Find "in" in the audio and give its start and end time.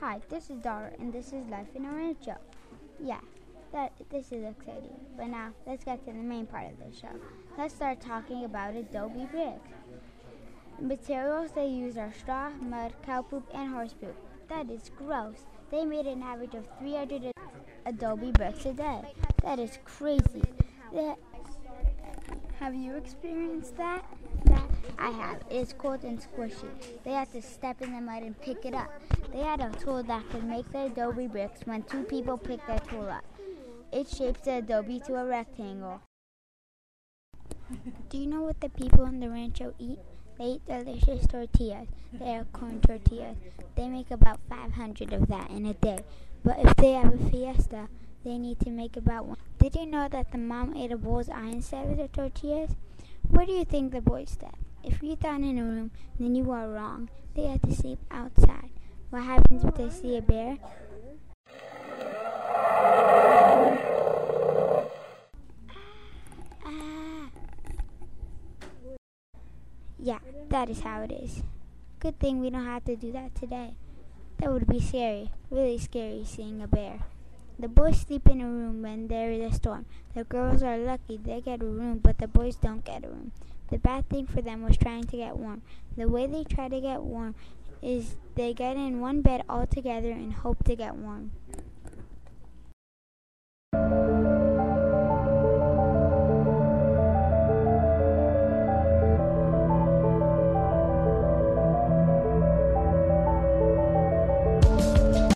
1.74-1.84, 27.82-27.92, 39.04-39.20, 45.50-45.66, 55.40-55.56, 78.28-78.40, 88.76-88.98